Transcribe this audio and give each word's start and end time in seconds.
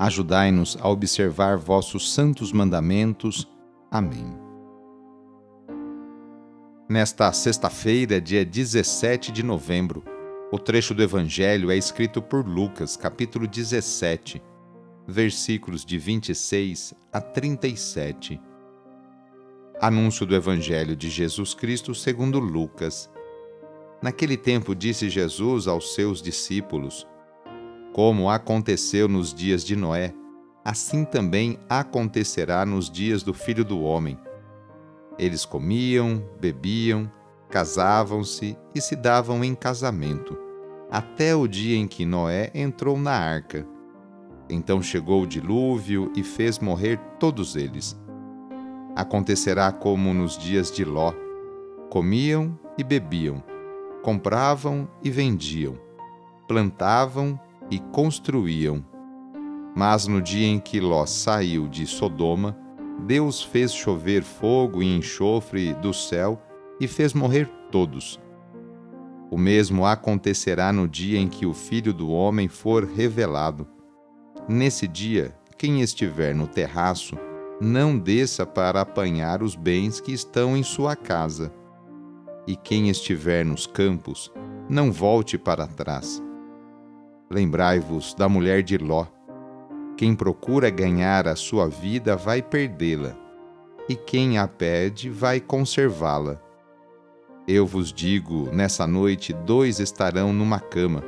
Ajudai-nos 0.00 0.78
a 0.80 0.88
observar 0.88 1.58
vossos 1.58 2.14
santos 2.14 2.52
mandamentos. 2.54 3.46
Amém. 3.90 4.34
Nesta 6.88 7.30
sexta-feira, 7.34 8.18
dia 8.18 8.42
17 8.42 9.30
de 9.30 9.42
novembro, 9.42 10.02
o 10.50 10.58
trecho 10.58 10.94
do 10.94 11.02
Evangelho 11.02 11.70
é 11.70 11.76
escrito 11.76 12.22
por 12.22 12.48
Lucas, 12.48 12.96
capítulo 12.96 13.46
17, 13.46 14.42
versículos 15.06 15.84
de 15.84 15.98
26 15.98 16.94
a 17.12 17.20
37. 17.20 18.40
Anúncio 19.82 20.24
do 20.24 20.34
Evangelho 20.34 20.96
de 20.96 21.10
Jesus 21.10 21.52
Cristo 21.52 21.94
segundo 21.94 22.38
Lucas. 22.38 23.10
Naquele 24.00 24.38
tempo 24.38 24.74
disse 24.74 25.10
Jesus 25.10 25.68
aos 25.68 25.94
seus 25.94 26.22
discípulos: 26.22 27.06
como 27.92 28.30
aconteceu 28.30 29.08
nos 29.08 29.34
dias 29.34 29.64
de 29.64 29.74
Noé, 29.74 30.14
assim 30.64 31.04
também 31.04 31.58
acontecerá 31.68 32.64
nos 32.64 32.90
dias 32.90 33.22
do 33.22 33.34
Filho 33.34 33.64
do 33.64 33.80
Homem. 33.82 34.18
Eles 35.18 35.44
comiam, 35.44 36.24
bebiam, 36.40 37.10
casavam-se 37.48 38.56
e 38.74 38.80
se 38.80 38.94
davam 38.94 39.42
em 39.42 39.54
casamento, 39.54 40.38
até 40.90 41.34
o 41.34 41.48
dia 41.48 41.76
em 41.76 41.86
que 41.86 42.06
Noé 42.06 42.50
entrou 42.54 42.96
na 42.96 43.12
arca. 43.12 43.66
Então 44.48 44.80
chegou 44.82 45.22
o 45.22 45.26
dilúvio 45.26 46.12
e 46.16 46.22
fez 46.22 46.58
morrer 46.58 46.98
todos 47.18 47.56
eles. 47.56 47.98
Acontecerá 48.96 49.70
como 49.72 50.14
nos 50.14 50.38
dias 50.38 50.70
de 50.70 50.84
Ló: 50.84 51.12
comiam 51.88 52.58
e 52.78 52.84
bebiam, 52.84 53.42
compravam 54.02 54.88
e 55.02 55.10
vendiam, 55.10 55.78
plantavam 56.48 57.38
e 57.70 57.78
construíam. 57.78 58.84
Mas 59.74 60.06
no 60.06 60.20
dia 60.20 60.46
em 60.46 60.58
que 60.58 60.80
Ló 60.80 61.06
saiu 61.06 61.68
de 61.68 61.86
Sodoma, 61.86 62.58
Deus 63.06 63.42
fez 63.42 63.72
chover 63.72 64.22
fogo 64.22 64.82
e 64.82 64.96
enxofre 64.96 65.72
do 65.74 65.94
céu 65.94 66.42
e 66.80 66.88
fez 66.88 67.14
morrer 67.14 67.48
todos. 67.70 68.20
O 69.30 69.38
mesmo 69.38 69.86
acontecerá 69.86 70.72
no 70.72 70.88
dia 70.88 71.18
em 71.18 71.28
que 71.28 71.46
o 71.46 71.54
Filho 71.54 71.94
do 71.94 72.10
Homem 72.10 72.48
for 72.48 72.84
revelado. 72.84 73.66
Nesse 74.48 74.88
dia, 74.88 75.34
quem 75.56 75.80
estiver 75.80 76.34
no 76.34 76.48
terraço, 76.48 77.16
não 77.60 77.96
desça 77.96 78.44
para 78.44 78.80
apanhar 78.80 79.42
os 79.42 79.54
bens 79.54 80.00
que 80.00 80.12
estão 80.12 80.56
em 80.56 80.62
sua 80.62 80.96
casa. 80.96 81.52
E 82.46 82.56
quem 82.56 82.88
estiver 82.88 83.44
nos 83.44 83.66
campos, 83.66 84.32
não 84.68 84.90
volte 84.90 85.38
para 85.38 85.66
trás 85.66 86.20
Lembrai-vos 87.32 88.12
da 88.12 88.28
mulher 88.28 88.60
de 88.60 88.76
Ló. 88.76 89.06
Quem 89.96 90.16
procura 90.16 90.68
ganhar 90.68 91.28
a 91.28 91.36
sua 91.36 91.68
vida 91.68 92.16
vai 92.16 92.42
perdê-la, 92.42 93.16
e 93.88 93.94
quem 93.94 94.36
a 94.36 94.48
perde 94.48 95.08
vai 95.08 95.38
conservá-la. 95.38 96.42
Eu 97.46 97.68
vos 97.68 97.92
digo: 97.92 98.50
nessa 98.52 98.84
noite 98.84 99.32
dois 99.32 99.78
estarão 99.78 100.32
numa 100.32 100.58
cama. 100.58 101.04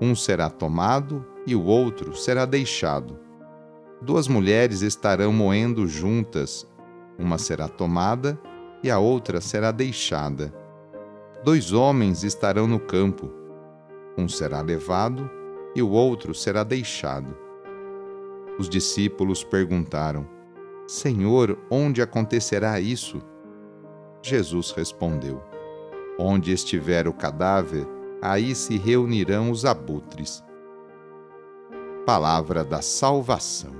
Um 0.00 0.16
será 0.16 0.50
tomado 0.50 1.24
e 1.46 1.54
o 1.54 1.62
outro 1.62 2.16
será 2.16 2.44
deixado. 2.44 3.16
Duas 4.02 4.26
mulheres 4.26 4.82
estarão 4.82 5.32
moendo 5.32 5.86
juntas, 5.86 6.66
uma 7.16 7.38
será 7.38 7.68
tomada 7.68 8.36
e 8.82 8.90
a 8.90 8.98
outra 8.98 9.40
será 9.40 9.70
deixada. 9.70 10.52
Dois 11.44 11.72
homens 11.72 12.24
estarão 12.24 12.66
no 12.66 12.80
campo, 12.80 13.45
um 14.16 14.28
será 14.28 14.60
levado 14.60 15.30
e 15.74 15.82
o 15.82 15.90
outro 15.90 16.34
será 16.34 16.64
deixado. 16.64 17.36
Os 18.58 18.68
discípulos 18.68 19.44
perguntaram: 19.44 20.26
Senhor, 20.86 21.58
onde 21.70 22.00
acontecerá 22.00 22.80
isso? 22.80 23.20
Jesus 24.22 24.70
respondeu: 24.70 25.42
Onde 26.18 26.52
estiver 26.52 27.06
o 27.06 27.12
cadáver, 27.12 27.86
aí 28.22 28.54
se 28.54 28.78
reunirão 28.78 29.50
os 29.50 29.64
abutres. 29.64 30.42
Palavra 32.06 32.64
da 32.64 32.80
Salvação. 32.80 33.74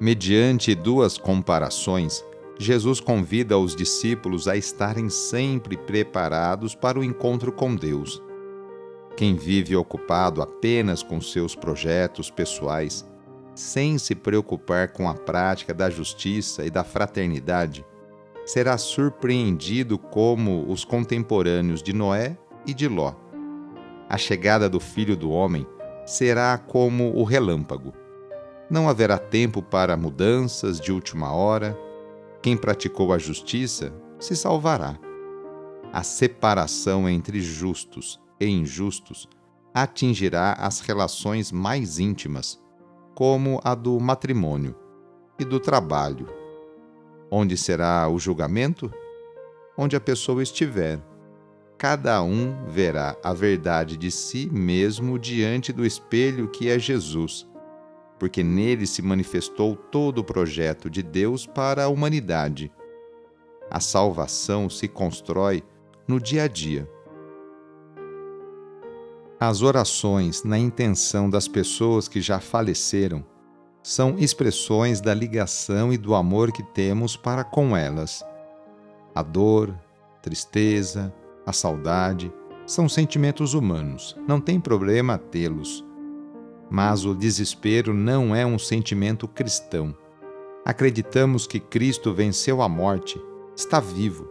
Mediante 0.00 0.74
duas 0.74 1.16
comparações, 1.16 2.24
Jesus 2.58 3.00
convida 3.00 3.58
os 3.58 3.74
discípulos 3.74 4.46
a 4.46 4.56
estarem 4.56 5.08
sempre 5.08 5.76
preparados 5.76 6.74
para 6.74 6.98
o 6.98 7.04
encontro 7.04 7.50
com 7.50 7.74
Deus. 7.74 8.22
Quem 9.16 9.34
vive 9.34 9.76
ocupado 9.76 10.42
apenas 10.42 11.02
com 11.02 11.20
seus 11.20 11.54
projetos 11.54 12.30
pessoais, 12.30 13.04
sem 13.54 13.98
se 13.98 14.14
preocupar 14.14 14.92
com 14.92 15.08
a 15.08 15.14
prática 15.14 15.72
da 15.72 15.88
justiça 15.88 16.64
e 16.64 16.70
da 16.70 16.82
fraternidade, 16.82 17.84
será 18.44 18.76
surpreendido 18.76 19.98
como 19.98 20.70
os 20.70 20.84
contemporâneos 20.84 21.82
de 21.82 21.92
Noé 21.92 22.36
e 22.66 22.74
de 22.74 22.88
Ló. 22.88 23.14
A 24.08 24.18
chegada 24.18 24.68
do 24.68 24.78
Filho 24.78 25.16
do 25.16 25.30
Homem 25.30 25.66
será 26.04 26.58
como 26.58 27.16
o 27.16 27.24
relâmpago. 27.24 27.92
Não 28.68 28.88
haverá 28.88 29.18
tempo 29.18 29.62
para 29.62 29.96
mudanças 29.96 30.80
de 30.80 30.92
última 30.92 31.32
hora. 31.32 31.78
Quem 32.44 32.58
praticou 32.58 33.10
a 33.10 33.16
justiça 33.16 33.90
se 34.20 34.36
salvará. 34.36 34.98
A 35.90 36.02
separação 36.02 37.08
entre 37.08 37.40
justos 37.40 38.20
e 38.38 38.44
injustos 38.44 39.26
atingirá 39.72 40.52
as 40.52 40.80
relações 40.80 41.50
mais 41.50 41.98
íntimas, 41.98 42.62
como 43.14 43.62
a 43.64 43.74
do 43.74 43.98
matrimônio 43.98 44.76
e 45.38 45.44
do 45.46 45.58
trabalho. 45.58 46.28
Onde 47.30 47.56
será 47.56 48.10
o 48.10 48.18
julgamento? 48.18 48.92
Onde 49.74 49.96
a 49.96 50.00
pessoa 50.00 50.42
estiver. 50.42 51.02
Cada 51.78 52.22
um 52.22 52.66
verá 52.66 53.16
a 53.24 53.32
verdade 53.32 53.96
de 53.96 54.10
si 54.10 54.50
mesmo 54.52 55.18
diante 55.18 55.72
do 55.72 55.82
espelho 55.82 56.50
que 56.50 56.68
é 56.68 56.78
Jesus, 56.78 57.48
porque 58.18 58.42
nele 58.42 58.86
se 58.86 59.02
manifestou 59.02 59.76
todo 59.76 60.18
o 60.18 60.24
projeto 60.24 60.88
de 60.88 61.02
Deus 61.02 61.46
para 61.46 61.84
a 61.84 61.88
humanidade. 61.88 62.72
A 63.70 63.80
salvação 63.80 64.68
se 64.70 64.88
constrói 64.88 65.62
no 66.06 66.20
dia 66.20 66.44
a 66.44 66.48
dia 66.48 66.88
as 69.46 69.62
orações 69.62 70.42
na 70.42 70.58
intenção 70.58 71.28
das 71.28 71.46
pessoas 71.46 72.08
que 72.08 72.20
já 72.20 72.40
faleceram 72.40 73.24
são 73.82 74.18
expressões 74.18 75.00
da 75.00 75.12
ligação 75.12 75.92
e 75.92 75.98
do 75.98 76.14
amor 76.14 76.50
que 76.50 76.62
temos 76.62 77.16
para 77.16 77.44
com 77.44 77.76
elas. 77.76 78.24
A 79.14 79.22
dor, 79.22 79.74
tristeza, 80.22 81.12
a 81.44 81.52
saudade 81.52 82.32
são 82.66 82.88
sentimentos 82.88 83.52
humanos, 83.52 84.16
não 84.26 84.40
tem 84.40 84.58
problema 84.58 85.18
tê-los. 85.18 85.84
Mas 86.74 87.04
o 87.04 87.14
desespero 87.14 87.94
não 87.94 88.34
é 88.34 88.44
um 88.44 88.58
sentimento 88.58 89.28
cristão. 89.28 89.94
Acreditamos 90.64 91.46
que 91.46 91.60
Cristo 91.60 92.12
venceu 92.12 92.60
a 92.60 92.68
morte, 92.68 93.16
está 93.54 93.78
vivo, 93.78 94.28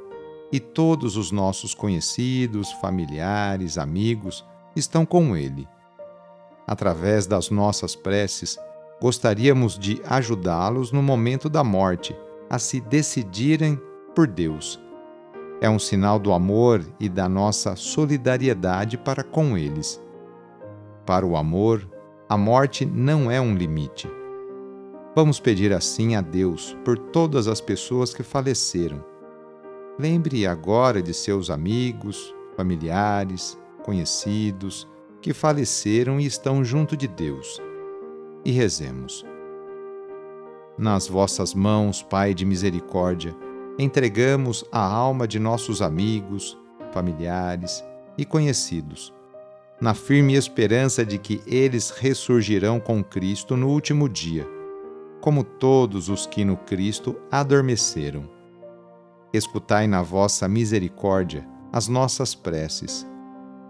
e 0.51 0.59
todos 0.59 1.15
os 1.15 1.31
nossos 1.31 1.73
conhecidos, 1.73 2.69
familiares, 2.81 3.77
amigos 3.77 4.45
estão 4.75 5.05
com 5.05 5.37
Ele. 5.37 5.65
Através 6.67 7.25
das 7.25 7.49
nossas 7.49 7.95
preces, 7.95 8.59
gostaríamos 9.01 9.79
de 9.79 10.01
ajudá-los 10.03 10.91
no 10.91 11.01
momento 11.01 11.47
da 11.47 11.63
morte 11.63 12.13
a 12.49 12.59
se 12.59 12.81
decidirem 12.81 13.79
por 14.13 14.27
Deus. 14.27 14.77
É 15.61 15.69
um 15.69 15.79
sinal 15.79 16.19
do 16.19 16.33
amor 16.33 16.85
e 16.99 17.07
da 17.07 17.29
nossa 17.29 17.77
solidariedade 17.77 18.97
para 18.97 19.23
com 19.23 19.57
eles. 19.57 19.97
Para 21.05 21.25
o 21.25 21.37
amor, 21.37 21.92
a 22.29 22.37
morte 22.37 22.85
não 22.85 23.29
é 23.29 23.39
um 23.39 23.55
limite. 23.55 24.09
Vamos 25.15 25.39
pedir 25.39 25.73
assim 25.73 26.15
a 26.15 26.21
Deus 26.21 26.75
por 26.83 26.97
todas 26.97 27.47
as 27.47 27.59
pessoas 27.59 28.13
que 28.13 28.23
faleceram. 28.23 29.03
Lembre 29.99 30.47
agora 30.47 31.01
de 31.01 31.13
seus 31.13 31.49
amigos, 31.49 32.33
familiares, 32.55 33.59
conhecidos 33.83 34.87
que 35.21 35.33
faleceram 35.33 36.19
e 36.19 36.25
estão 36.25 36.63
junto 36.63 36.97
de 36.97 37.07
Deus. 37.07 37.61
E 38.43 38.51
rezemos. 38.51 39.25
Nas 40.77 41.07
vossas 41.07 41.53
mãos, 41.53 42.01
Pai 42.01 42.33
de 42.33 42.45
misericórdia, 42.45 43.35
entregamos 43.77 44.65
a 44.71 44.83
alma 44.83 45.27
de 45.27 45.39
nossos 45.39 45.81
amigos, 45.81 46.57
familiares 46.91 47.83
e 48.17 48.25
conhecidos 48.25 49.13
na 49.83 49.93
firme 49.93 50.33
esperança 50.35 51.05
de 51.05 51.17
que 51.17 51.41
eles 51.45 51.89
ressurgirão 51.89 52.79
com 52.79 53.03
Cristo 53.03 53.57
no 53.57 53.67
último 53.67 54.07
dia, 54.07 54.47
como 55.19 55.43
todos 55.43 56.07
os 56.07 56.25
que 56.25 56.45
no 56.45 56.55
Cristo 56.55 57.17
adormeceram. 57.29 58.23
Escutai 59.33 59.85
na 59.85 60.01
vossa 60.01 60.47
misericórdia 60.47 61.45
as 61.69 61.89
nossas 61.89 62.33
preces. 62.33 63.05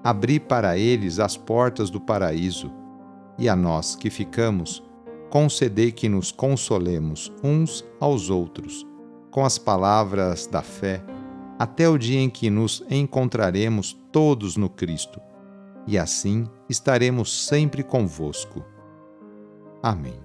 Abri 0.04 0.39
para 0.39 0.77
eles 0.77 1.18
as 1.18 1.36
portas 1.36 1.89
do 1.89 2.00
paraíso, 2.00 2.71
e 3.39 3.50
a 3.50 3.56
nós 3.56 3.95
que 3.95 4.12
ficamos, 4.12 4.83
concedei 5.31 5.92
que 5.92 6.07
nos 6.07 6.31
consolemos 6.31 7.33
uns 7.44 7.83
aos 8.00 8.30
outros, 8.30 8.86
com 9.31 9.44
as 9.44 9.57
palavras 9.57 10.45
da 10.45 10.62
fé, 10.62 11.04
até 11.57 11.89
o 11.89 11.98
dia 11.98 12.19
em 12.19 12.30
que 12.30 12.51
nos 12.51 12.83
encontraremos 12.88 13.98
todos 14.12 14.56
no 14.56 14.69
Cristo 14.69 15.19
e 15.85 15.97
assim 15.97 16.45
estaremos 16.69 17.45
sempre 17.45 17.83
convosco. 17.83 18.63
Amém. 19.81 20.19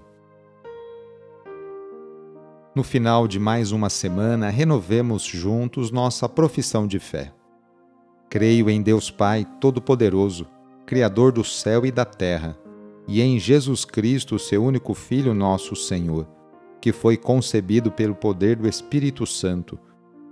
No 2.75 2.85
final 2.85 3.27
de 3.27 3.41
mais 3.41 3.73
uma 3.73 3.91
semana, 3.91 4.51
renovemos 4.51 5.25
juntos 5.25 5.91
nossa 5.91 6.29
profissão 6.29 6.87
de 6.87 7.01
fé. 7.01 7.33
Creio 8.31 8.71
em 8.71 8.81
Deus 8.81 9.11
Pai 9.11 9.45
Todo-Poderoso, 9.61 10.47
Criador 10.87 11.33
do 11.33 11.43
céu 11.43 11.85
e 11.85 11.91
da 11.91 12.05
terra, 12.05 12.57
e 13.09 13.21
em 13.21 13.39
Jesus 13.39 13.85
Cristo, 13.85 14.39
seu 14.39 14.63
único 14.63 14.95
Filho, 14.95 15.35
nosso 15.35 15.75
Senhor, 15.75 16.29
que 16.81 16.93
foi 16.93 17.17
concebido 17.17 17.91
pelo 17.91 18.15
poder 18.15 18.55
do 18.57 18.69
Espírito 18.69 19.27
Santo, 19.27 19.79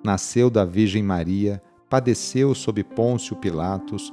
nasceu 0.04 0.48
da 0.48 0.64
Virgem 0.64 1.02
Maria, 1.02 1.60
padeceu 1.90 2.54
sob 2.54 2.84
Pôncio 2.84 3.34
Pilatos 3.36 4.12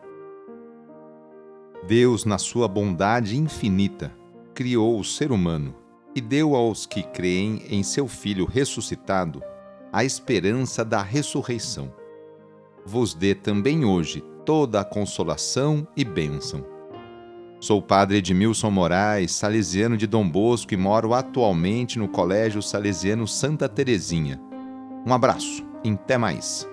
Deus, 1.87 2.25
na 2.25 2.37
sua 2.37 2.67
bondade 2.67 3.37
infinita, 3.37 4.11
criou 4.53 4.99
o 4.99 5.03
ser 5.03 5.31
humano 5.31 5.75
e 6.15 6.21
deu 6.21 6.55
aos 6.55 6.85
que 6.85 7.01
creem 7.01 7.63
em 7.69 7.81
seu 7.83 8.07
Filho 8.07 8.45
ressuscitado 8.45 9.41
a 9.91 10.05
esperança 10.05 10.85
da 10.85 11.01
ressurreição. 11.01 11.91
Vos 12.85 13.13
dê 13.13 13.35
também 13.35 13.83
hoje 13.83 14.23
toda 14.45 14.79
a 14.79 14.85
consolação 14.85 15.87
e 15.95 16.03
bênção. 16.03 16.65
Sou 17.59 17.81
padre 17.81 18.17
Edmilson 18.17 18.71
Moraes, 18.71 19.31
salesiano 19.31 19.95
de 19.95 20.07
Dom 20.07 20.27
Bosco 20.27 20.73
e 20.73 20.77
moro 20.77 21.13
atualmente 21.13 21.99
no 21.99 22.07
Colégio 22.07 22.61
Salesiano 22.61 23.27
Santa 23.27 23.69
Terezinha. 23.69 24.41
Um 25.05 25.13
abraço 25.13 25.63
e 25.83 25.91
até 25.91 26.17
mais. 26.17 26.70